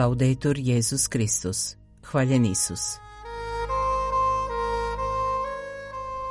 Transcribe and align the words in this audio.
Laudetur 0.00 0.58
Jezus 0.58 1.08
Kristus. 1.08 1.76
Hvaljen 2.02 2.44
Isus. 2.44 2.80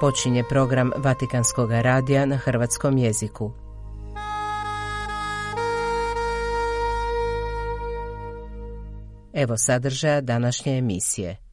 Počinje 0.02 0.44
program 0.50 0.92
Vatikanskog 0.98 1.72
radija 1.72 2.26
na 2.26 2.38
hrvatskom 2.38 2.98
jeziku. 2.98 3.52
Evo 9.34 9.58
sadržaja 9.58 10.22
današnje 10.22 10.78
emisije. 10.78 11.49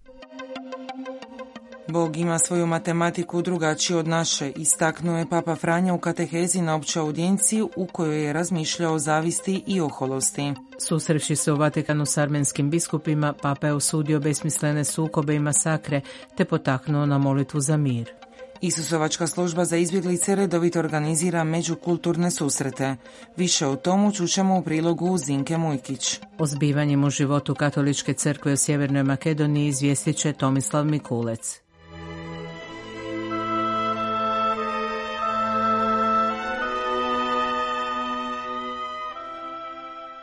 Bog 1.89 2.17
ima 2.17 2.39
svoju 2.39 2.67
matematiku 2.67 3.43
drugačiju 3.43 3.99
od 3.99 4.09
naše, 4.09 4.53
istaknuo 4.57 5.19
je 5.19 5.29
Papa 5.29 5.57
Franja 5.57 5.95
u 5.95 5.99
katehezi 5.99 6.63
na 6.63 6.75
općoj 6.75 7.01
audijenciji 7.01 7.63
u 7.77 7.87
kojoj 7.87 8.25
je 8.25 8.33
razmišljao 8.33 8.95
o 8.95 8.99
zavisti 8.99 9.63
i 9.67 9.81
oholosti. 9.81 10.53
Susreći 10.79 11.37
se 11.37 11.53
u 11.53 11.57
Vatikanu 11.57 12.07
s 12.07 12.19
armenskim 12.19 12.71
biskupima, 12.71 13.33
Papa 13.43 13.67
je 13.67 13.73
osudio 13.73 14.21
besmislene 14.21 14.85
sukobe 14.85 15.35
i 15.35 15.39
masakre, 15.39 16.01
te 16.37 16.45
potaknuo 16.45 17.07
na 17.07 17.19
molitvu 17.19 17.61
za 17.61 17.77
mir. 17.77 18.13
Isusovačka 18.61 19.27
služba 19.27 19.65
za 19.65 19.77
izbjeglice 19.77 20.35
redovito 20.35 20.79
organizira 20.79 21.45
međukulturne 21.45 22.30
susrete. 22.30 22.97
Više 23.37 23.66
o 23.66 23.77
tomu 23.77 24.13
čućemo 24.13 24.59
u 24.59 24.63
prilogu 24.63 25.19
Zinke 25.19 25.57
Mujkić. 25.57 26.21
O 26.39 26.47
zbivanjem 26.47 27.05
u 27.05 27.11
životu 27.11 27.55
Katoličke 27.55 28.13
crkve 28.15 28.53
u 28.53 28.57
Sjevernoj 28.57 29.03
Makedoniji 29.03 29.69
izvijestit 29.69 30.16
će 30.16 30.33
Tomislav 30.33 30.85
Mikulec. 30.85 31.66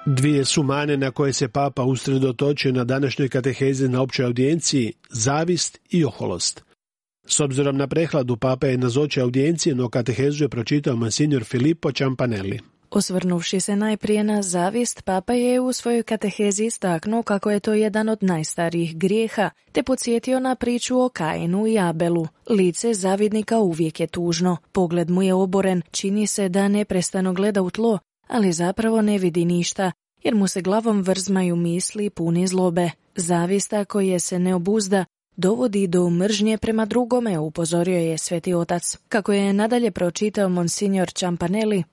Dvije 0.05 0.45
su 0.45 0.63
mane 0.63 0.97
na 0.97 1.11
koje 1.11 1.33
se 1.33 1.47
papa 1.47 1.83
usredotočio 1.83 2.71
na 2.71 2.83
današnjoj 2.83 3.29
katehezi 3.29 3.89
na 3.89 4.01
općoj 4.01 4.25
audijenciji, 4.25 4.93
zavist 5.09 5.79
i 5.89 6.05
oholost. 6.05 6.63
S 7.27 7.39
obzirom 7.39 7.77
na 7.77 7.87
prehladu 7.87 8.37
papa 8.37 8.67
je 8.67 8.77
nazočio 8.77 9.23
audijencije, 9.23 9.75
no 9.75 9.89
katehezu 9.89 10.43
je 10.43 10.49
pročitao 10.49 10.95
monsignor 10.95 11.43
Filippo 11.43 11.91
Ciampanelli. 11.91 12.59
Osvrnuvši 12.89 13.59
se 13.59 13.75
najprije 13.75 14.23
na 14.23 14.41
zavist, 14.41 15.01
papa 15.01 15.33
je 15.33 15.59
u 15.59 15.73
svojoj 15.73 16.03
katehezi 16.03 16.65
istaknuo 16.65 17.23
kako 17.23 17.51
je 17.51 17.59
to 17.59 17.73
jedan 17.73 18.09
od 18.09 18.23
najstarijih 18.23 18.97
grijeha, 18.97 19.49
te 19.71 19.83
podsjetio 19.83 20.39
na 20.39 20.55
priču 20.55 20.99
o 20.99 21.09
Kainu 21.09 21.67
i 21.67 21.79
Abelu. 21.79 22.27
Lice 22.49 22.93
zavidnika 22.93 23.59
uvijek 23.59 23.99
je 23.99 24.07
tužno, 24.07 24.57
pogled 24.71 25.09
mu 25.09 25.23
je 25.23 25.33
oboren, 25.33 25.81
čini 25.91 26.27
se 26.27 26.49
da 26.49 26.67
neprestano 26.67 27.33
gleda 27.33 27.61
u 27.61 27.69
tlo, 27.69 27.99
ali 28.27 28.53
zapravo 28.53 29.01
ne 29.01 29.17
vidi 29.17 29.45
ništa, 29.45 29.91
jer 30.23 30.35
mu 30.35 30.47
se 30.47 30.61
glavom 30.61 31.01
vrzmaju 31.01 31.55
misli 31.55 32.09
puni 32.09 32.47
zlobe. 32.47 32.89
Zavista 33.15 33.85
koje 33.85 34.19
se 34.19 34.39
ne 34.39 34.55
obuzda 34.55 35.05
dovodi 35.35 35.87
do 35.87 36.09
mržnje 36.09 36.57
prema 36.57 36.85
drugome, 36.85 37.39
upozorio 37.39 37.97
je 37.97 38.17
sveti 38.17 38.53
otac. 38.53 38.97
Kako 39.09 39.33
je 39.33 39.53
nadalje 39.53 39.91
pročitao 39.91 40.49
monsignor 40.49 41.11
Ciampanelli, 41.11 41.83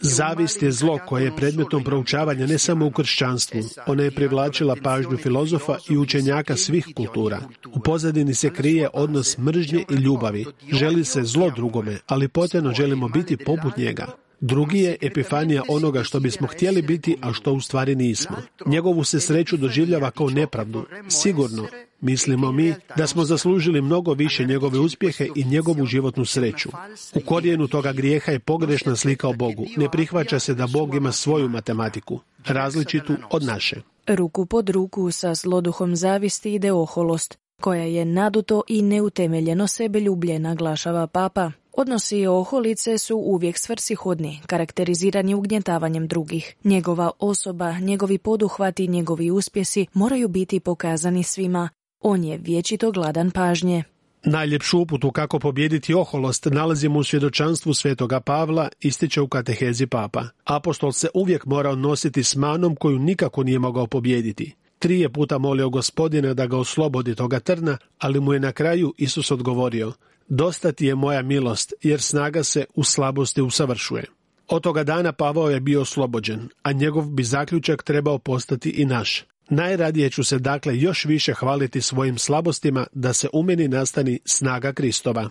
Zavist 0.00 0.62
je 0.62 0.72
zlo 0.72 0.98
koje 1.06 1.24
je 1.24 1.36
predmetom 1.36 1.84
proučavanja 1.84 2.46
ne 2.46 2.58
samo 2.58 2.86
u 2.86 2.90
kršćanstvu. 2.90 3.60
Ona 3.86 4.02
je 4.02 4.10
privlačila 4.10 4.76
pažnju 4.82 5.16
filozofa 5.16 5.78
i 5.90 5.96
učenjaka 5.96 6.56
svih 6.56 6.86
kultura. 6.96 7.40
U 7.74 7.80
pozadini 7.80 8.34
se 8.34 8.50
krije 8.50 8.88
odnos 8.92 9.38
mržnje 9.38 9.84
i 9.90 9.94
ljubavi. 9.94 10.44
Želi 10.72 11.04
se 11.04 11.22
zlo 11.22 11.50
drugome, 11.50 11.98
ali 12.06 12.28
potrebno 12.28 12.72
želimo 12.72 13.08
biti 13.08 13.36
poput 13.36 13.76
njega. 13.76 14.06
Drugi 14.40 14.78
je 14.78 14.96
epifanija 15.00 15.62
onoga 15.68 16.02
što 16.02 16.20
bismo 16.20 16.46
htjeli 16.46 16.82
biti, 16.82 17.16
a 17.20 17.32
što 17.32 17.52
u 17.52 17.60
stvari 17.60 17.94
nismo. 17.94 18.36
Njegovu 18.66 19.04
se 19.04 19.20
sreću 19.20 19.56
doživljava 19.56 20.10
kao 20.10 20.30
nepravdu. 20.30 20.84
Sigurno, 21.08 21.66
mislimo 22.00 22.52
mi, 22.52 22.74
da 22.96 23.06
smo 23.06 23.24
zaslužili 23.24 23.80
mnogo 23.80 24.12
više 24.12 24.44
njegove 24.44 24.78
uspjehe 24.78 25.28
i 25.34 25.44
njegovu 25.44 25.86
životnu 25.86 26.24
sreću. 26.24 26.68
U 27.14 27.20
korijenu 27.20 27.68
toga 27.68 27.92
grijeha 27.92 28.32
je 28.32 28.38
pogrešna 28.38 28.96
slika 28.96 29.28
o 29.28 29.32
Bogu. 29.32 29.66
Ne 29.76 29.90
prihvaća 29.90 30.38
se 30.38 30.54
da 30.54 30.66
Bog 30.66 30.94
ima 30.94 31.12
svoju 31.12 31.48
matematiku, 31.48 32.20
različitu 32.46 33.16
od 33.30 33.42
naše. 33.42 33.76
Ruku 34.06 34.46
pod 34.46 34.68
ruku 34.68 35.10
sa 35.10 35.34
zloduhom 35.34 35.96
zavisti 35.96 36.54
ide 36.54 36.72
oholost, 36.72 37.38
koja 37.60 37.82
je 37.82 38.04
naduto 38.04 38.62
i 38.68 38.82
neutemeljeno 38.82 39.66
sebe 39.66 40.00
ljublje, 40.00 40.38
naglašava 40.38 41.06
papa. 41.06 41.52
Odnosi 41.78 42.18
i 42.18 42.26
oholice 42.26 42.98
su 42.98 43.16
uvijek 43.16 43.58
svrsishodni, 43.58 44.40
karakterizirani 44.46 45.34
ugnjetavanjem 45.34 46.06
drugih. 46.06 46.54
Njegova 46.64 47.10
osoba, 47.18 47.78
njegovi 47.78 48.18
poduhvati, 48.18 48.88
njegovi 48.88 49.30
uspjesi 49.30 49.86
moraju 49.92 50.28
biti 50.28 50.60
pokazani 50.60 51.22
svima. 51.22 51.68
On 52.00 52.24
je 52.24 52.38
vječito 52.38 52.92
gladan 52.92 53.30
pažnje. 53.30 53.84
Najljepšu 54.24 54.78
uputu 54.78 55.10
kako 55.10 55.38
pobijediti 55.38 55.94
oholost 55.94 56.44
nalazimo 56.44 56.98
u 56.98 57.04
svjedočanstvu 57.04 57.74
svetoga 57.74 58.20
Pavla, 58.20 58.68
ističe 58.80 59.20
u 59.20 59.28
katehezi 59.28 59.86
papa. 59.86 60.24
Apostol 60.44 60.92
se 60.92 61.08
uvijek 61.14 61.46
mora 61.46 61.74
nositi 61.74 62.22
s 62.22 62.36
manom 62.36 62.76
koju 62.76 62.98
nikako 62.98 63.42
nije 63.42 63.58
mogao 63.58 63.86
pobijediti. 63.86 64.54
Tri 64.78 65.00
je 65.00 65.12
puta 65.12 65.38
molio 65.38 65.70
gospodina 65.70 66.34
da 66.34 66.46
ga 66.46 66.58
oslobodi 66.58 67.14
toga 67.14 67.40
trna, 67.40 67.78
ali 67.98 68.20
mu 68.20 68.32
je 68.32 68.40
na 68.40 68.52
kraju 68.52 68.94
Isus 68.98 69.30
odgovorio– 69.30 69.92
Dosta 70.28 70.72
ti 70.72 70.86
je 70.86 70.94
moja 70.94 71.22
milost, 71.22 71.72
jer 71.82 72.00
snaga 72.00 72.44
se 72.44 72.64
u 72.74 72.84
slabosti 72.84 73.42
usavršuje. 73.42 74.04
Od 74.48 74.62
toga 74.62 74.84
dana 74.84 75.12
Pavao 75.12 75.50
je 75.50 75.60
bio 75.60 75.80
oslobođen, 75.80 76.48
a 76.62 76.72
njegov 76.72 77.06
bi 77.10 77.24
zaključak 77.24 77.82
trebao 77.82 78.18
postati 78.18 78.70
i 78.70 78.84
naš. 78.84 79.24
Najradije 79.48 80.10
ću 80.10 80.24
se 80.24 80.38
dakle 80.38 80.78
još 80.78 81.04
više 81.04 81.34
hvaliti 81.34 81.80
svojim 81.80 82.18
slabostima 82.18 82.86
da 82.92 83.12
se 83.12 83.28
u 83.32 83.42
meni 83.42 83.68
nastani 83.68 84.20
snaga 84.24 84.72
Kristova. 84.72 85.30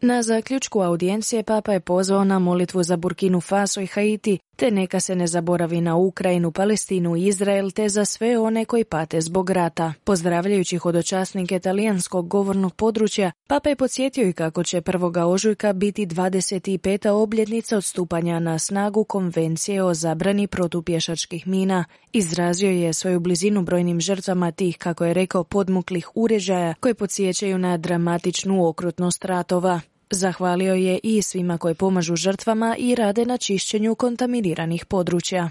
Na 0.00 0.22
zaključku 0.22 0.80
audijencije 0.80 1.42
papa 1.42 1.72
je 1.72 1.80
pozvao 1.80 2.24
na 2.24 2.38
molitvu 2.38 2.82
za 2.82 2.96
Burkinu 2.96 3.40
Faso 3.40 3.80
i 3.80 3.86
Haiti, 3.86 4.38
te 4.56 4.70
neka 4.70 5.00
se 5.00 5.16
ne 5.16 5.26
zaboravi 5.26 5.80
na 5.80 5.96
Ukrajinu, 5.96 6.50
Palestinu 6.50 7.16
i 7.16 7.26
Izrael, 7.26 7.70
te 7.70 7.88
za 7.88 8.04
sve 8.04 8.38
one 8.38 8.64
koji 8.64 8.84
pate 8.84 9.20
zbog 9.20 9.50
rata. 9.50 9.92
Pozdravljajući 10.04 10.76
hodočasnike 10.76 11.58
talijanskog 11.58 12.28
govornog 12.28 12.74
područja, 12.74 13.32
papa 13.46 13.68
je 13.68 13.76
podsjetio 13.76 14.28
i 14.28 14.32
kako 14.32 14.62
će 14.62 14.80
1. 14.80 15.24
ožujka 15.24 15.72
biti 15.72 16.06
25. 16.06 17.08
obljetnica 17.08 17.76
odstupanja 17.76 18.38
na 18.38 18.58
snagu 18.58 19.04
konvencije 19.04 19.82
o 19.82 19.94
zabrani 19.94 20.46
protupješačkih 20.46 21.46
mina. 21.46 21.84
Izrazio 22.12 22.70
je 22.70 22.92
svoju 22.92 23.20
blizinu 23.20 23.62
brojnim 23.62 24.00
žrtvama 24.00 24.50
tih, 24.50 24.78
kako 24.78 25.04
je 25.04 25.14
rekao, 25.14 25.44
podmuklih 25.44 26.08
uređaja 26.14 26.74
koje 26.80 26.94
podsjećaju 26.94 27.58
na 27.58 27.76
dramatičnu 27.76 28.66
okrutnost 28.68 29.24
ratova. 29.24 29.80
Zahvalio 30.10 30.74
je 30.74 30.98
i 31.02 31.22
svima 31.22 31.58
koji 31.58 31.74
pomažu 31.74 32.16
žrtvama 32.16 32.76
i 32.78 32.94
rade 32.94 33.24
na 33.24 33.36
čišćenju 33.36 33.94
kontaminiranih 33.94 34.86
područja. 34.86 35.50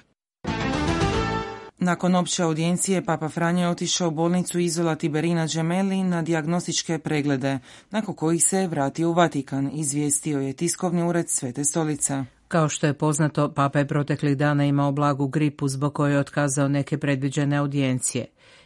Nakon 1.77 2.15
opće 2.15 2.43
audijencije, 2.43 3.05
Papa 3.05 3.29
Franje 3.29 3.61
je 3.61 3.69
otišao 3.69 4.07
u 4.07 4.11
bolnicu 4.11 4.59
Izola 4.59 4.95
Tiberina 4.95 5.47
Gemelli 5.47 6.03
na 6.03 6.21
dijagnostičke 6.21 6.99
preglede, 6.99 7.59
nakon 7.91 8.15
kojih 8.15 8.43
se 8.43 8.67
vratio 8.67 9.09
u 9.09 9.13
Vatikan, 9.13 9.71
izvijestio 9.73 10.39
je 10.39 10.53
tiskovni 10.53 11.03
ured 11.03 11.29
Svete 11.29 11.63
stolice. 11.63 12.23
Kao 12.47 12.69
što 12.69 12.87
je 12.87 12.93
poznato, 12.93 13.53
Papa 13.53 13.79
je 13.79 13.87
proteklih 13.87 14.37
dana 14.37 14.65
imao 14.65 14.91
blagu 14.91 15.27
gripu 15.27 15.67
zbog 15.67 15.93
koje 15.93 16.11
je 16.11 16.19
otkazao 16.19 16.67
neke 16.67 16.97
predviđene 16.97 17.57
audijencije 17.57 18.25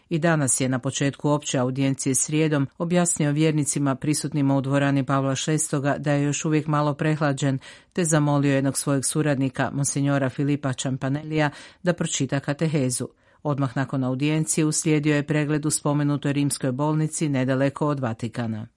i 0.09 0.19
danas 0.19 0.61
je 0.61 0.69
na 0.69 0.79
početku 0.79 1.29
opće 1.29 1.57
audijencije 1.57 2.15
srijedom 2.15 2.67
objasnio 2.77 3.31
vjernicima 3.31 3.95
prisutnima 3.95 4.57
u 4.57 4.61
dvorani 4.61 5.05
Pavla 5.05 5.35
VI 5.47 5.57
da 5.99 6.11
je 6.11 6.23
još 6.23 6.45
uvijek 6.45 6.67
malo 6.67 6.93
prehlađen, 6.93 7.59
te 7.93 8.05
zamolio 8.05 8.55
jednog 8.55 8.77
svojeg 8.77 9.05
suradnika, 9.05 9.71
monsignora 9.73 10.29
Filipa 10.29 10.73
Čampanelija, 10.73 11.49
da 11.83 11.93
pročita 11.93 12.39
katehezu. 12.39 13.07
Odmah 13.43 13.77
nakon 13.77 14.03
audijencije 14.03 14.65
uslijedio 14.65 15.15
je 15.15 15.27
pregled 15.27 15.65
u 15.65 15.69
spomenutoj 15.69 16.33
rimskoj 16.33 16.71
bolnici 16.71 17.29
nedaleko 17.29 17.87
od 17.87 17.99
Vatikana. 17.99 18.67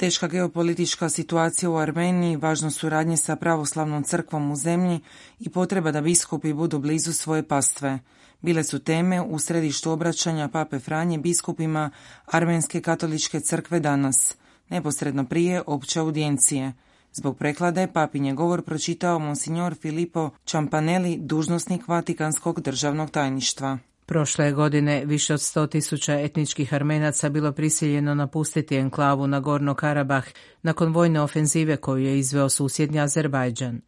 Teška 0.00 0.28
geopolitička 0.28 1.08
situacija 1.08 1.70
u 1.70 1.76
Armeniji, 1.76 2.36
važnost 2.36 2.78
suradnje 2.78 3.16
sa 3.16 3.36
pravoslavnom 3.36 4.02
crkvom 4.02 4.50
u 4.50 4.56
zemlji 4.56 5.00
i 5.40 5.48
potreba 5.48 5.92
da 5.92 6.00
biskupi 6.00 6.52
budu 6.52 6.78
blizu 6.78 7.12
svoje 7.12 7.42
pastve. 7.42 7.98
Bile 8.40 8.64
su 8.64 8.78
teme 8.78 9.20
u 9.20 9.38
središtu 9.38 9.90
obraćanja 9.90 10.48
Pape 10.48 10.78
Franje 10.78 11.18
biskupima 11.18 11.90
Armenske 12.26 12.80
katoličke 12.80 13.40
crkve 13.40 13.80
danas, 13.80 14.36
neposredno 14.68 15.24
prije 15.24 15.62
opće 15.66 16.00
audijencije. 16.00 16.72
Zbog 17.12 17.38
preklade 17.38 17.86
papin 17.86 18.24
je 18.24 18.34
govor 18.34 18.62
pročitao 18.62 19.18
monsignor 19.18 19.74
Filippo 19.74 20.30
Čampaneli, 20.44 21.16
dužnosnik 21.16 21.88
Vatikanskog 21.88 22.60
državnog 22.60 23.10
tajništva. 23.10 23.78
Prošle 24.10 24.52
godine 24.52 25.04
više 25.04 25.34
od 25.34 25.40
100 25.40 25.70
tisuća 25.70 26.20
etničkih 26.20 26.74
armenaca 26.74 27.28
bilo 27.28 27.52
prisiljeno 27.52 28.14
napustiti 28.14 28.76
enklavu 28.76 29.26
na 29.26 29.40
Gorno 29.40 29.74
Karabah 29.74 30.24
nakon 30.62 30.92
vojne 30.92 31.20
ofenzive 31.20 31.76
koju 31.76 32.04
je 32.04 32.18
izveo 32.18 32.48
susjedni 32.48 33.00
Azerbajdžan. 33.00 33.80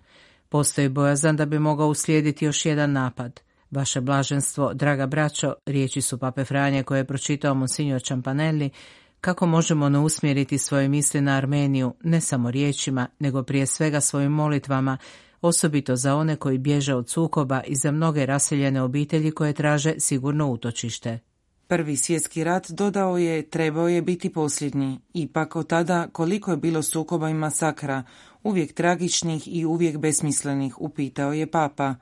Postoji 0.48 0.88
bojazan 0.88 1.36
da 1.36 1.46
bi 1.46 1.58
mogao 1.58 1.88
uslijediti 1.88 2.44
još 2.44 2.66
jedan 2.66 2.92
napad. 2.92 3.40
Vaše 3.70 4.00
blaženstvo, 4.00 4.74
draga 4.74 5.06
braćo, 5.06 5.54
riječi 5.66 6.00
su 6.00 6.18
pape 6.18 6.44
Franje 6.44 6.82
koje 6.82 6.98
je 6.98 7.06
pročitao 7.06 7.54
Monsignor 7.54 8.02
Čampanelli, 8.02 8.70
kako 9.20 9.46
možemo 9.46 9.88
ne 9.88 9.98
usmjeriti 9.98 10.58
svoje 10.58 10.88
misli 10.88 11.20
na 11.20 11.36
Armeniju, 11.36 11.94
ne 12.02 12.20
samo 12.20 12.50
riječima, 12.50 13.06
nego 13.18 13.42
prije 13.42 13.66
svega 13.66 14.00
svojim 14.00 14.32
molitvama, 14.32 14.98
osobito 15.42 15.96
za 15.96 16.16
one 16.16 16.36
koji 16.36 16.58
bježe 16.58 16.94
od 16.94 17.08
sukoba 17.08 17.62
i 17.66 17.76
za 17.76 17.90
mnoge 17.90 18.26
raseljene 18.26 18.82
obitelji 18.82 19.30
koje 19.30 19.52
traže 19.52 19.94
sigurno 19.98 20.50
utočište. 20.50 21.18
Prvi 21.66 21.96
svjetski 21.96 22.44
rat, 22.44 22.70
dodao 22.70 23.18
je, 23.18 23.42
trebao 23.50 23.88
je 23.88 24.02
biti 24.02 24.32
posljednji. 24.32 25.00
Ipak 25.14 25.56
od 25.56 25.66
tada 25.66 26.08
koliko 26.12 26.50
je 26.50 26.56
bilo 26.56 26.82
sukoba 26.82 27.30
i 27.30 27.34
masakra, 27.34 28.02
uvijek 28.42 28.72
tragičnih 28.72 29.56
i 29.56 29.64
uvijek 29.64 29.98
besmislenih, 29.98 30.80
upitao 30.80 31.32
je 31.32 31.50
papa. 31.50 31.94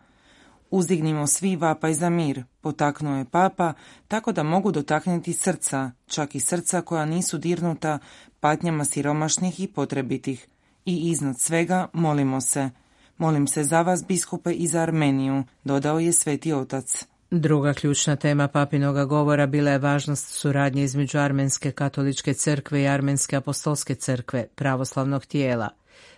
Uzdignimo 0.70 1.26
svi 1.26 1.56
vapaj 1.56 1.94
za 1.94 2.10
mir, 2.10 2.44
potaknuo 2.60 3.16
je 3.16 3.24
papa, 3.24 3.72
tako 4.08 4.32
da 4.32 4.42
mogu 4.42 4.72
dotaknuti 4.72 5.32
srca, 5.32 5.90
čak 6.06 6.34
i 6.34 6.40
srca 6.40 6.82
koja 6.82 7.04
nisu 7.04 7.38
dirnuta 7.38 7.98
patnjama 8.40 8.84
siromašnih 8.84 9.60
i 9.60 9.66
potrebitih. 9.66 10.48
I 10.84 11.10
iznad 11.10 11.40
svega 11.40 11.88
molimo 11.92 12.40
se. 12.40 12.70
Molim 13.20 13.46
se 13.46 13.64
za 13.64 13.82
vas, 13.82 14.06
biskupe, 14.06 14.52
i 14.52 14.66
za 14.66 14.80
Armeniju, 14.80 15.44
dodao 15.64 15.98
je 15.98 16.12
sveti 16.12 16.52
otac. 16.52 17.04
Druga 17.30 17.74
ključna 17.74 18.16
tema 18.16 18.48
papinoga 18.48 19.04
govora 19.04 19.46
bila 19.46 19.70
je 19.70 19.78
važnost 19.78 20.28
suradnje 20.28 20.82
između 20.82 21.18
Armenske 21.18 21.72
katoličke 21.72 22.34
crkve 22.34 22.82
i 22.82 22.88
Armenske 22.88 23.36
apostolske 23.36 23.94
crkve, 23.94 24.46
pravoslavnog 24.54 25.26
tijela. 25.26 25.68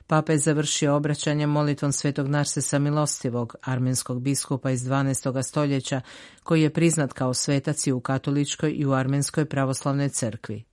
Papa 0.07 0.33
je 0.33 0.39
završio 0.39 0.97
obraćanje 0.97 1.47
molitvom 1.47 1.93
svetog 1.93 2.29
Narsesa 2.29 2.79
Milostivog, 2.79 3.55
armenskog 3.63 4.21
biskupa 4.21 4.71
iz 4.71 4.83
12. 4.83 5.43
stoljeća, 5.43 6.01
koji 6.43 6.63
je 6.63 6.71
priznat 6.71 7.13
kao 7.13 7.35
svetac 7.35 7.87
i 7.87 7.93
u 7.93 8.01
katoličkoj 8.01 8.73
i 8.77 8.87
u 8.87 8.93
armenskoj 8.93 9.45
pravoslavnoj 9.45 10.09
crkvi. 10.09 10.65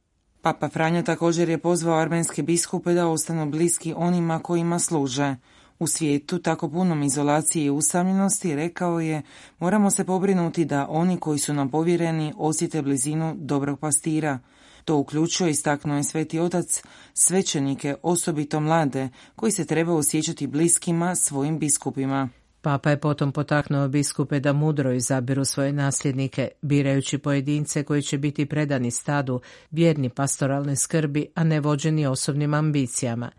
Papa 0.42 0.70
Franja 0.70 1.04
također 1.04 1.50
je 1.50 1.58
pozvao 1.58 2.00
armenske 2.00 2.44
biskupe 2.44 2.94
da 2.94 3.08
ostanu 3.08 3.50
bliski 3.50 3.94
onima 3.98 4.40
kojima 4.40 4.80
služe. 4.80 5.36
U 5.80 5.88
svijetu 5.88 6.40
tako 6.40 6.70
punom 6.70 7.04
izolacije 7.04 7.66
i 7.66 7.70
usamljenosti, 7.70 8.56
rekao 8.56 9.00
je, 9.00 9.22
moramo 9.60 9.92
se 9.92 10.04
pobrinuti 10.04 10.66
da 10.66 10.88
oni 10.90 11.18
koji 11.18 11.40
su 11.40 11.54
nam 11.54 11.70
povjereni 11.70 12.34
osjete 12.38 12.82
blizinu 12.82 13.36
dobrog 13.38 13.80
pastira. 13.80 14.40
To 14.86 14.98
uključuje, 14.98 15.52
istaknuo 15.52 15.98
je 15.98 16.04
sveti 16.04 16.40
otac, 16.40 16.82
svećenike, 17.14 17.96
osobito 18.04 18.60
mlade, 18.60 19.10
koji 19.36 19.52
se 19.52 19.66
treba 19.66 19.94
osjećati 19.94 20.48
bliskima 20.48 21.16
svojim 21.16 21.60
biskupima. 21.60 22.30
Papa 22.62 22.90
je 22.90 23.00
potom 23.00 23.32
potaknuo 23.32 23.88
biskupe 23.88 24.40
da 24.40 24.54
mudro 24.54 24.94
izabiru 24.94 25.46
svoje 25.46 25.74
nasljednike, 25.74 26.50
birajući 26.62 27.18
pojedince 27.18 27.84
koji 27.84 28.02
će 28.02 28.18
biti 28.18 28.46
predani 28.46 28.92
stadu, 28.92 29.42
vjerni 29.72 30.10
pastoralne 30.10 30.76
skrbi, 30.76 31.28
a 31.36 31.44
ne 31.44 31.60
vođeni 31.60 32.06
osobnim 32.06 32.54
ambicijama. 32.54 33.32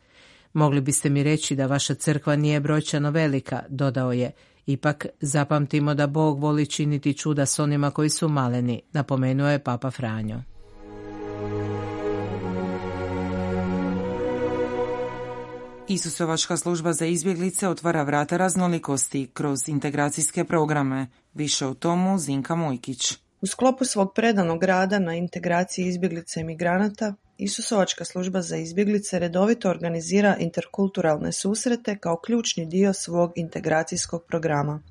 Mogli 0.52 0.80
biste 0.80 1.10
mi 1.10 1.22
reći 1.22 1.56
da 1.56 1.66
vaša 1.66 1.94
crkva 1.94 2.36
nije 2.36 2.60
brojčano 2.60 3.10
velika, 3.10 3.62
dodao 3.68 4.12
je. 4.12 4.32
Ipak 4.66 5.06
zapamtimo 5.20 5.94
da 5.94 6.06
Bog 6.06 6.40
voli 6.40 6.66
činiti 6.66 7.14
čuda 7.14 7.46
s 7.46 7.58
onima 7.58 7.90
koji 7.90 8.08
su 8.08 8.28
maleni, 8.28 8.82
napomenuo 8.92 9.48
je 9.48 9.58
Papa 9.58 9.90
Franjo. 9.90 10.42
Isusovačka 15.88 16.56
služba 16.56 16.92
za 16.92 17.06
izbjeglice 17.06 17.68
otvara 17.68 18.02
vrata 18.02 18.36
raznolikosti 18.36 19.30
kroz 19.34 19.68
integracijske 19.68 20.44
programe. 20.44 21.06
Više 21.34 21.66
o 21.66 21.74
tomu 21.74 22.18
Zinka 22.18 22.54
Mojkić. 22.54 23.12
U 23.40 23.46
sklopu 23.46 23.84
svog 23.84 24.12
predanog 24.14 24.64
rada 24.64 24.98
na 24.98 25.14
integraciji 25.14 25.86
izbjeglica 25.86 26.40
i 26.40 26.44
migranata, 26.44 27.14
Isusovačka 27.42 28.04
služba 28.04 28.42
za 28.42 28.56
izbjeglice 28.56 29.18
redovito 29.18 29.70
organizira 29.70 30.36
interkulturalne 30.38 31.32
susrete 31.32 31.98
kao 31.98 32.16
ključni 32.16 32.66
dio 32.66 32.92
svog 32.92 33.32
integracijskog 33.36 34.24
programa. 34.28 34.82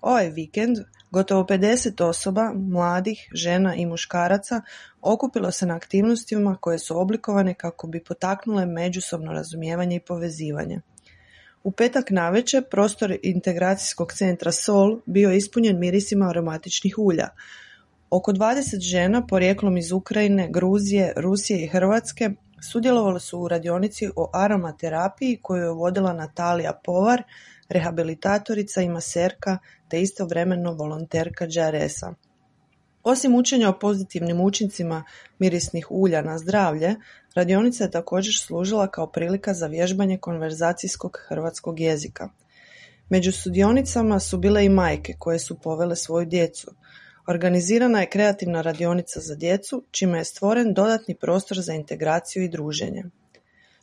Ovaj 0.00 0.30
vikend 0.30 0.78
gotovo 1.10 1.42
50 1.42 2.04
osoba, 2.04 2.52
mladih, 2.54 3.28
žena 3.32 3.74
i 3.74 3.86
muškaraca, 3.86 4.62
okupilo 5.00 5.50
se 5.50 5.66
na 5.66 5.76
aktivnostima 5.76 6.56
koje 6.60 6.78
su 6.78 7.00
oblikovane 7.00 7.54
kako 7.54 7.86
bi 7.86 8.04
potaknule 8.04 8.66
međusobno 8.66 9.32
razumijevanje 9.32 9.96
i 9.96 10.00
povezivanje. 10.00 10.80
U 11.64 11.70
petak 11.70 12.10
navečer 12.10 12.64
prostor 12.70 13.16
integracijskog 13.22 14.12
centra 14.12 14.52
Sol 14.52 15.00
bio 15.06 15.32
ispunjen 15.32 15.78
mirisima 15.78 16.28
aromatičnih 16.28 16.98
ulja, 16.98 17.28
Oko 18.16 18.32
dvadeset 18.32 18.80
žena 18.80 19.26
porijeklom 19.26 19.76
iz 19.76 19.92
Ukrajine, 19.92 20.48
Gruzije, 20.50 21.12
Rusije 21.16 21.64
i 21.64 21.66
Hrvatske 21.66 22.30
sudjelovale 22.72 23.20
su 23.20 23.38
u 23.40 23.48
radionici 23.48 24.08
o 24.16 24.30
aromaterapiji 24.34 25.38
koju 25.42 25.62
je 25.62 25.70
vodila 25.70 26.12
Natalija 26.12 26.72
Povar, 26.84 27.22
rehabilitatorica 27.68 28.82
i 28.82 28.88
maserka 28.88 29.58
te 29.88 30.00
istovremeno 30.02 30.72
volonterka 30.72 31.46
DRS-a. 31.46 32.14
Osim 33.04 33.34
učenja 33.34 33.68
o 33.68 33.78
pozitivnim 33.78 34.40
učincima 34.40 35.04
mirisnih 35.38 35.86
ulja 35.90 36.22
na 36.22 36.38
zdravlje, 36.38 36.94
radionica 37.34 37.84
je 37.84 37.90
također 37.90 38.34
služila 38.46 38.86
kao 38.86 39.06
prilika 39.06 39.54
za 39.54 39.66
vježbanje 39.66 40.18
konverzacijskog 40.18 41.18
hrvatskog 41.28 41.80
jezika. 41.80 42.28
Među 43.08 43.32
sudionicama 43.32 44.20
su 44.20 44.38
bile 44.38 44.64
i 44.64 44.68
majke 44.68 45.14
koje 45.18 45.38
su 45.38 45.58
povele 45.58 45.96
svoju 45.96 46.26
djecu– 46.26 46.70
Organizirana 47.26 48.00
je 48.00 48.10
kreativna 48.10 48.62
radionica 48.62 49.20
za 49.20 49.34
djecu, 49.34 49.84
čime 49.90 50.18
je 50.18 50.24
stvoren 50.24 50.74
dodatni 50.74 51.14
prostor 51.14 51.60
za 51.60 51.72
integraciju 51.72 52.42
i 52.42 52.48
druženje. 52.48 53.04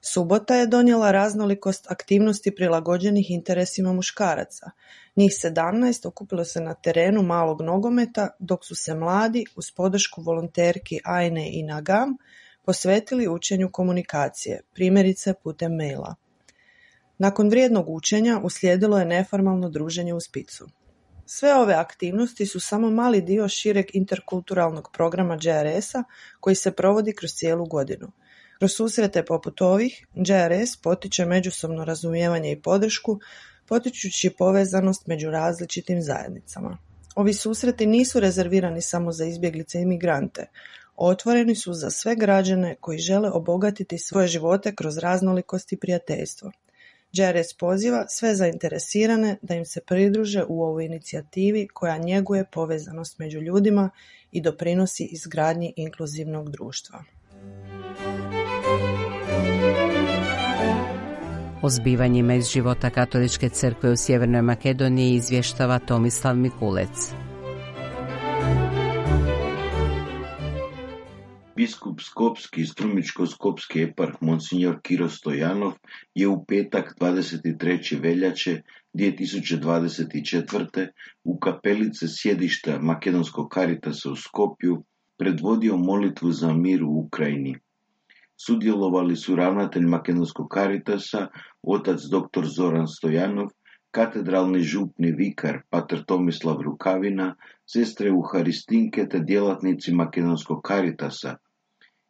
Subota 0.01 0.55
je 0.55 0.67
donijela 0.67 1.11
raznolikost 1.11 1.91
aktivnosti 1.91 2.55
prilagođenih 2.55 3.31
interesima 3.31 3.93
muškaraca. 3.93 4.71
Njih 5.15 5.31
sedamnaest 5.35 6.05
okupilo 6.05 6.45
se 6.45 6.61
na 6.61 6.73
terenu 6.73 7.21
malog 7.21 7.61
nogometa, 7.61 8.29
dok 8.39 8.65
su 8.65 8.75
se 8.75 8.95
mladi, 8.95 9.45
uz 9.55 9.71
podršku 9.75 10.21
volonterki 10.21 10.99
Ajne 11.03 11.49
i 11.53 11.63
Nagam, 11.63 12.17
posvetili 12.65 13.27
učenju 13.27 13.69
komunikacije, 13.71 14.61
primjerice 14.73 15.33
putem 15.43 15.75
maila. 15.75 16.15
Nakon 17.17 17.49
vrijednog 17.49 17.89
učenja 17.89 18.39
uslijedilo 18.43 18.99
je 18.99 19.05
neformalno 19.05 19.69
druženje 19.69 20.13
u 20.13 20.19
spicu. 20.19 20.67
Sve 21.25 21.53
ove 21.55 21.73
aktivnosti 21.73 22.45
su 22.45 22.59
samo 22.59 22.89
mali 22.89 23.21
dio 23.21 23.47
šireg 23.47 23.85
interkulturalnog 23.93 24.89
programa 24.93 25.33
JRS-a 25.41 26.03
koji 26.39 26.55
se 26.55 26.71
provodi 26.71 27.13
kroz 27.13 27.31
cijelu 27.31 27.65
godinu. 27.65 28.11
Kroz 28.57 28.71
susrete 28.75 29.25
poput 29.25 29.61
ovih, 29.61 30.07
JRS 30.15 30.77
potiče 30.77 31.25
međusobno 31.25 31.85
razumijevanje 31.85 32.51
i 32.51 32.61
podršku, 32.61 33.19
potičući 33.67 34.29
povezanost 34.29 35.07
među 35.07 35.29
različitim 35.29 36.01
zajednicama. 36.01 36.77
Ovi 37.15 37.33
susreti 37.33 37.85
nisu 37.85 38.19
rezervirani 38.19 38.81
samo 38.81 39.11
za 39.11 39.25
izbjeglice 39.25 39.81
i 39.81 39.85
migrante, 39.85 40.47
otvoreni 40.95 41.55
su 41.55 41.73
za 41.73 41.89
sve 41.89 42.15
građane 42.15 42.75
koji 42.79 42.99
žele 42.99 43.29
obogatiti 43.29 43.97
svoje 43.97 44.27
živote 44.27 44.75
kroz 44.75 44.97
raznolikost 44.97 45.73
i 45.73 45.77
prijateljstvo. 45.77 46.51
Đeres 47.13 47.53
poziva 47.53 48.05
sve 48.09 48.35
zainteresirane 48.35 49.37
da 49.41 49.55
im 49.55 49.65
se 49.65 49.81
pridruže 49.81 50.43
u 50.47 50.63
ovoj 50.63 50.85
inicijativi 50.85 51.67
koja 51.73 51.97
njeguje 51.97 52.45
povezanost 52.51 53.19
među 53.19 53.39
ljudima 53.39 53.89
i 54.31 54.41
doprinosi 54.41 55.03
izgradnji 55.03 55.73
inkluzivnog 55.75 56.49
društva. 56.49 57.03
O 61.61 61.69
zbivanjima 61.69 62.33
iz 62.33 62.45
života 62.45 62.89
Katoličke 62.89 63.49
crkve 63.49 63.91
u 63.91 63.95
Sjevernoj 63.95 64.41
Makedoniji 64.41 65.15
izvještava 65.15 65.79
Tomislav 65.79 66.35
Mikulec. 66.35 67.13
Biskup 71.55 72.01
Skopski 72.01 72.61
i 72.61 72.65
strumičko-skopski 72.65 73.81
eparh 73.87 74.15
Monsignor 74.21 74.79
Kiro 74.81 75.09
Stojanov 75.09 75.73
je 76.15 76.27
u 76.27 76.45
petak 76.45 76.95
23. 77.01 78.01
veljače 78.01 78.61
2024. 78.93 80.87
u 81.23 81.37
kapelice 81.39 82.07
sjedišta 82.07 82.79
Makedonskog 82.79 83.49
karitasa 83.49 84.11
u 84.11 84.15
Skopju 84.15 84.83
predvodio 85.17 85.77
molitvu 85.77 86.31
za 86.31 86.53
mir 86.53 86.83
u 86.83 86.97
Ukrajini. 87.05 87.55
Sudjelovali 88.45 89.15
su 89.15 89.35
ravnatelj 89.35 89.85
Makedonskog 89.85 90.47
karitasa, 90.49 91.27
otac 91.61 91.99
dr. 92.11 92.45
Zoran 92.45 92.87
Stojanov, 92.87 93.47
katedralni 93.91 94.59
župni 94.59 95.11
vikar 95.11 95.61
pater 95.69 96.03
Tomislav 96.05 96.61
Rukavina, 96.61 97.35
sestre 97.65 98.11
Uharistinke 98.11 99.07
te 99.09 99.19
djelatnici 99.19 99.93
Makedonskog 99.93 100.61
karitasa, 100.63 101.37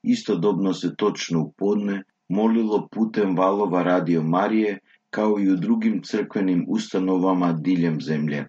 Istodobno 0.03 0.73
se 0.73 0.95
točno 0.95 1.41
u 1.41 1.51
podne 1.57 2.03
molilo 2.29 2.87
putem 2.91 3.37
valova 3.37 3.83
Radio 3.83 4.23
Marije 4.23 4.79
kao 5.09 5.39
i 5.39 5.51
u 5.51 5.55
drugim 5.55 6.01
crkvenim 6.03 6.65
ustanovama 6.67 7.53
diljem 7.53 8.01
zemlje. 8.01 8.47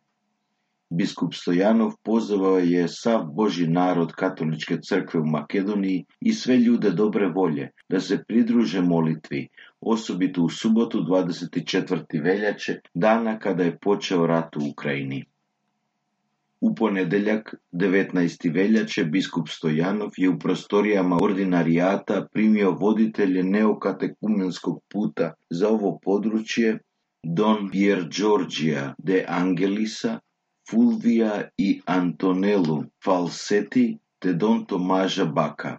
Biskup 0.91 1.35
Stojanov 1.35 1.93
pozvao 2.03 2.59
je 2.59 2.89
sav 2.89 3.25
Boži 3.37 3.67
narod 3.67 4.13
katoličke 4.13 4.77
crkve 4.89 5.21
u 5.21 5.27
Makedoniji 5.27 6.05
i 6.21 6.33
sve 6.33 6.57
ljude 6.57 6.91
dobre 6.91 7.29
volje 7.29 7.71
da 7.89 8.01
se 8.01 8.19
pridruže 8.29 8.81
molitvi, 8.81 9.49
osobito 9.81 10.43
u 10.43 10.49
subotu 10.49 10.99
24. 10.99 12.23
veljače, 12.25 12.81
dana 12.95 13.39
kada 13.39 13.65
je 13.65 13.79
počeo 13.79 14.27
rat 14.27 14.57
u 14.57 14.61
Ukrajini. 14.71 15.25
У 16.65 16.71
понеделјак, 16.81 17.51
19 17.81 18.45
велјаче, 18.57 19.03
бискуп 19.15 19.51
Стојанов 19.55 20.15
ја 20.23 20.31
у 20.33 20.37
просторијама 20.45 21.19
ординаријата 21.27 22.21
примио 22.37 22.71
водителе 22.83 23.43
неокатекуменског 23.49 24.79
пута 24.95 25.27
за 25.59 25.73
ово 25.77 25.91
подручје 26.07 26.71
Дон 27.41 27.69
Пиер 27.75 28.07
Джорджија 28.09 28.87
де 29.11 29.21
Ангелиса, 29.41 30.15
Фулвија 30.71 31.35
и 31.67 31.69
Антонелу 31.99 32.79
Фалсети 33.05 33.87
те 34.21 34.33
Дон 34.33 34.65
Томажа 34.67 35.27
Бака. 35.27 35.77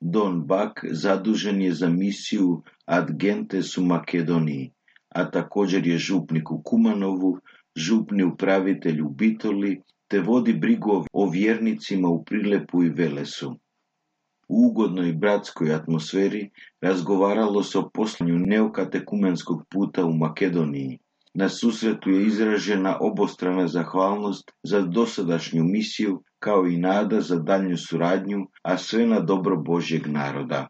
Дон 0.00 0.42
Бак 0.46 0.84
задужен 1.04 1.60
е 1.68 1.72
за 1.80 1.92
мисију 2.00 2.62
ад 2.86 3.12
Гентес 3.24 3.76
у 3.78 3.84
Македонија, 3.94 4.72
а 5.20 5.28
такођер 5.36 5.92
је 5.92 5.98
жупник 6.08 6.50
у 6.56 6.62
Куманову, 6.68 7.38
жупни 7.76 8.24
управитељ 8.32 9.02
у 9.04 9.10
Битоли, 9.22 9.74
te 10.12 10.20
vodi 10.20 10.52
brigu 10.52 11.04
o 11.12 11.30
vjernicima 11.30 12.08
u 12.08 12.24
Prilepu 12.24 12.82
i 12.84 12.88
Velesu. 12.88 13.46
U 14.48 14.66
ugodnoj 14.66 15.12
bratskoj 15.12 15.74
atmosferi 15.74 16.50
razgovaralo 16.80 17.62
se 17.62 17.78
o 17.78 17.90
poslanju 17.94 18.38
neokatekumenskog 18.38 19.62
puta 19.70 20.04
u 20.04 20.12
Makedoniji. 20.12 20.98
Na 21.34 21.48
susretu 21.48 22.10
je 22.10 22.26
izražena 22.26 22.98
obostrana 23.00 23.66
zahvalnost 23.68 24.52
za 24.62 24.80
dosadašnju 24.80 25.64
misiju 25.64 26.22
kao 26.38 26.66
i 26.66 26.76
nada 26.76 27.20
za 27.20 27.38
daljnju 27.38 27.76
suradnju, 27.76 28.46
a 28.62 28.76
sve 28.76 29.06
na 29.06 29.20
dobro 29.20 29.56
Božjeg 29.56 30.06
naroda. 30.06 30.66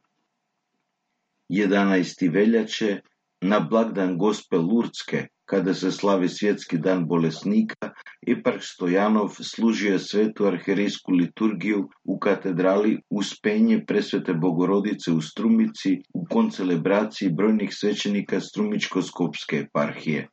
11. 1.49 2.33
veljače 2.33 3.01
na 3.43 3.61
blagdan 3.61 4.19
Gospe 4.19 4.57
Lurdske 4.57 5.27
kada 5.53 5.75
se 5.75 5.91
slavi 5.93 6.29
svjetski 6.29 6.79
dan 6.79 7.07
bolesnika, 7.09 7.91
Eparh 8.27 8.61
Stojanov 8.61 9.35
služio 9.41 9.99
svetu 9.99 10.47
arherijsku 10.47 11.13
liturgiju 11.13 11.89
u 12.05 12.19
katedrali 12.19 12.99
Uspenje 13.11 13.85
presvete 13.87 14.35
Bogorodice 14.35 15.13
u 15.13 15.21
Strumici 15.21 15.99
u 16.15 16.25
koncelebraciji 16.31 17.33
brojnih 17.33 17.71
svećenika 17.73 18.41
Strumičko-skopske 18.41 19.65
eparhije. 19.65 20.29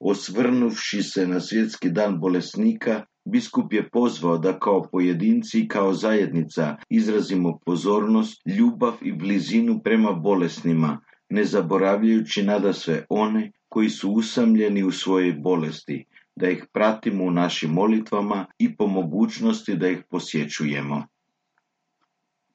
Osvrnuvši 0.00 1.02
se 1.02 1.26
na 1.26 1.40
svjetski 1.40 1.90
dan 1.90 2.20
bolesnika, 2.20 3.04
biskup 3.24 3.72
je 3.72 3.88
pozvao 3.90 4.38
da 4.38 4.58
kao 4.58 4.82
pojedinci 4.92 5.60
i 5.60 5.68
kao 5.68 5.92
zajednica 5.94 6.76
izrazimo 6.90 7.58
pozornost, 7.66 8.42
ljubav 8.58 8.94
i 9.02 9.12
blizinu 9.12 9.80
prema 9.84 10.12
bolesnima, 10.12 11.00
ne 11.30 11.44
zaboravljajući 11.44 12.42
nada 12.42 12.72
sve 12.72 13.04
one 13.08 13.52
koji 13.68 13.90
su 13.90 14.10
usamljeni 14.10 14.82
u 14.82 14.92
svojoj 14.92 15.32
bolesti, 15.32 16.04
da 16.36 16.50
ih 16.50 16.64
pratimo 16.72 17.24
u 17.24 17.30
našim 17.30 17.70
molitvama 17.70 18.46
i 18.58 18.76
po 18.76 18.86
mogućnosti 18.86 19.76
da 19.76 19.88
ih 19.88 20.02
posjećujemo. 20.10 21.06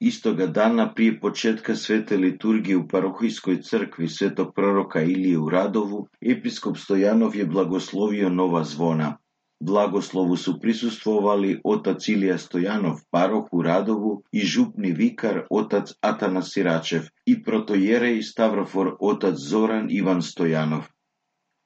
Istoga 0.00 0.46
dana 0.46 0.94
prije 0.94 1.20
početka 1.20 1.76
svete 1.76 2.16
liturgije 2.16 2.76
u 2.76 2.88
parohijskoj 2.88 3.62
crkvi 3.62 4.08
svetog 4.08 4.54
proroka 4.54 5.02
Ilije 5.02 5.38
u 5.38 5.48
Radovu, 5.48 6.08
episkop 6.20 6.76
Stojanov 6.76 7.36
je 7.36 7.46
blagoslovio 7.46 8.28
nova 8.28 8.64
zvona. 8.64 9.16
Blagoslovu 9.66 10.36
su 10.36 10.60
prisustvovali 10.60 11.60
otac 11.64 12.08
Ilija 12.08 12.38
Stojanov, 12.38 12.98
paroh 13.10 13.44
u 13.52 13.62
Radovu 13.62 14.10
i 14.32 14.40
župni 14.40 14.90
vikar 14.92 15.38
otac 15.50 15.92
Atanas 16.00 16.50
Siračev 16.52 17.06
i 17.26 17.42
protojerej 17.42 18.22
Stavrofor 18.22 18.96
otac 19.00 19.34
Zoran 19.48 19.86
Ivan 19.90 20.22
Stojanov. 20.22 20.84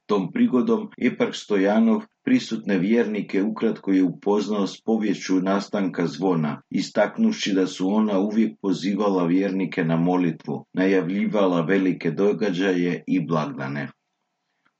Tom 0.05 0.31
prigodom 0.31 0.87
Eparh 0.97 1.35
Stojanov 1.41 2.05
prisutne 2.23 2.77
vjernike 2.77 3.43
ukratko 3.43 3.91
je 3.91 4.03
upoznao 4.03 4.67
s 4.67 4.81
povješću 4.81 5.41
nastanka 5.41 6.07
zvona, 6.07 6.61
istaknuši 6.69 7.53
da 7.53 7.67
su 7.67 7.89
ona 7.89 8.19
uvijek 8.19 8.57
pozivala 8.61 9.25
vjernike 9.25 9.83
na 9.83 9.97
molitvu, 9.97 10.65
najavljivala 10.73 11.61
velike 11.61 12.11
događaje 12.11 13.03
i 13.07 13.25
blagdane. 13.25 13.89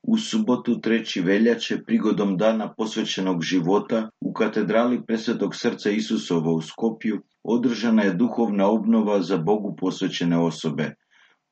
U 0.02 0.18
subotu 0.18 0.80
treći 0.80 1.20
veljače 1.20 1.82
prigodom 1.84 2.36
dana 2.36 2.72
posvećenog 2.74 3.42
života 3.42 4.08
u 4.20 4.32
katedrali 4.32 5.06
Presvetog 5.06 5.54
srca 5.54 5.90
Isusova 5.90 6.52
u 6.52 6.62
Skopju 6.62 7.22
održana 7.42 8.02
je 8.02 8.14
duhovna 8.14 8.66
obnova 8.66 9.22
za 9.22 9.36
Bogu 9.36 9.76
posvećene 9.76 10.38
osobe, 10.38 10.94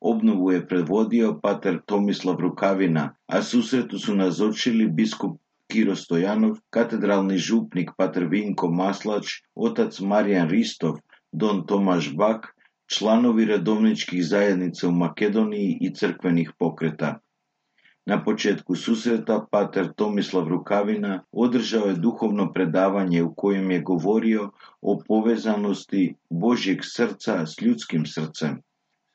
Obnovu 0.01 0.51
je 0.51 0.67
predvodio 0.67 1.39
pater 1.43 1.79
Tomislav 1.85 2.35
Rukavina, 2.39 3.15
a 3.27 3.41
susretu 3.41 3.99
su 3.99 4.15
nazočili 4.15 4.87
biskup 4.87 5.41
Kiro 5.67 5.95
Stojanov, 5.95 6.53
katedralni 6.69 7.37
župnik 7.37 7.91
pater 7.97 8.27
Vinko 8.31 8.69
Maslač, 8.71 9.33
otac 9.55 9.99
Marijan 9.99 10.49
Ristov, 10.49 10.95
don 11.31 11.65
Tomaš 11.67 12.13
Bak, 12.15 12.47
članovi 12.87 13.45
redovničkih 13.45 14.25
zajednica 14.25 14.87
u 14.87 14.91
Makedoniji 14.91 15.77
i 15.81 15.93
crkvenih 15.93 16.53
pokreta. 16.59 17.19
Na 18.09 18.17
početku 18.17 18.73
susreta 18.75 19.35
pater 19.51 19.93
Tomislav 19.93 20.47
Rukavina 20.47 21.23
održao 21.31 21.87
je 21.87 21.95
duhovno 21.95 22.53
predavanje 22.53 23.23
u 23.23 23.33
kojem 23.35 23.71
je 23.71 23.81
govorio 23.81 24.49
o 24.81 24.95
povezanosti 25.07 26.15
Božjeg 26.29 26.79
srca 26.83 27.45
s 27.45 27.61
ljudskim 27.61 28.05
srcem. 28.05 28.61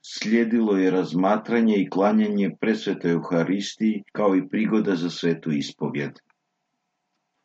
Slijedilo 0.03 0.77
je 0.77 0.91
razmatranje 0.91 1.77
i 1.77 1.89
klanjanje 1.91 2.51
presvetoj 2.61 3.13
Euharistiji 3.13 4.03
kao 4.13 4.37
i 4.37 4.49
prigoda 4.49 4.97
za 4.97 5.11
svetu 5.11 5.53
ispovjed. 5.53 6.13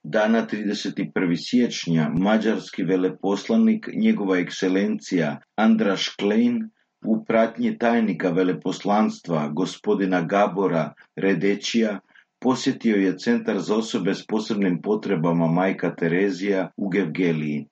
Dana 0.04 0.48
31. 0.52 1.36
siječnja 1.38 2.10
mađarski 2.10 2.84
veleposlanik 2.84 3.90
njegova 3.94 4.38
ekscelencija 4.38 5.40
Andraš 5.56 6.10
Klein 6.10 6.70
u 7.06 7.26
pratnji 7.26 7.78
tajnika 7.78 8.30
veleposlanstva 8.30 9.48
gospodina 9.48 10.22
Gabora 10.22 10.94
Redečija 11.16 12.00
posjetio 12.40 12.96
je 12.96 13.18
centar 13.18 13.60
za 13.60 13.76
osobe 13.76 14.14
s 14.14 14.26
posebnim 14.26 14.82
potrebama 14.82 15.48
majka 15.48 15.96
Terezija 15.96 16.72
u 16.78 16.90
Gevgeliji. 16.90 17.68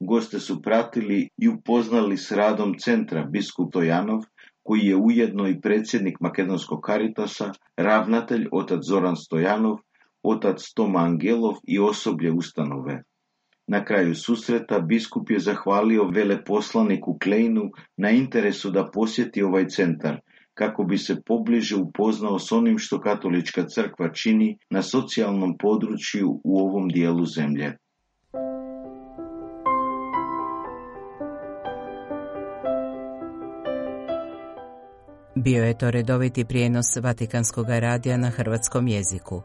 Goste 0.00 0.40
su 0.40 0.62
pratili 0.62 1.28
i 1.36 1.48
upoznali 1.48 2.16
s 2.16 2.32
radom 2.32 2.74
centra 2.78 3.24
biskup 3.24 3.72
Tojanov, 3.72 4.24
koji 4.62 4.80
je 4.80 4.96
ujedno 4.96 5.48
i 5.48 5.60
predsjednik 5.60 6.20
Makedonskog 6.20 6.80
karitasa, 6.80 7.52
ravnatelj 7.76 8.48
otac 8.52 8.80
Zoran 8.82 9.16
Stojanov, 9.16 9.78
otac 10.22 10.72
Toma 10.74 10.98
Angelov 11.00 11.54
i 11.64 11.78
osoblje 11.78 12.32
ustanove. 12.32 13.02
Na 13.66 13.84
kraju 13.84 14.14
susreta 14.14 14.80
biskup 14.80 15.30
je 15.30 15.38
zahvalio 15.38 16.10
veleposlaniku 16.10 17.18
Kleinu 17.22 17.70
na 17.96 18.10
interesu 18.10 18.70
da 18.70 18.90
posjeti 18.90 19.42
ovaj 19.42 19.68
centar, 19.68 20.20
kako 20.54 20.84
bi 20.84 20.98
se 20.98 21.22
pobliže 21.26 21.76
upoznao 21.76 22.38
s 22.38 22.52
onim 22.52 22.78
što 22.78 23.00
katolička 23.00 23.66
crkva 23.66 24.12
čini 24.12 24.58
na 24.70 24.82
socijalnom 24.82 25.58
području 25.58 26.40
u 26.44 26.58
ovom 26.58 26.88
dijelu 26.88 27.26
zemlje. 27.26 27.76
Bio 35.34 35.64
je 35.64 35.78
to 35.78 35.90
redoviti 35.90 36.44
prijenos 36.44 36.96
Vatikanskog 37.02 37.66
radija 37.68 38.16
na 38.16 38.30
hrvatskom 38.30 38.88
jeziku. 38.88 39.42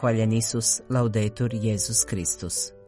Hvaljen 0.00 0.32
Isus, 0.32 0.80
laudetur 0.90 1.50
Jezus 1.52 2.04
Kristus. 2.04 2.83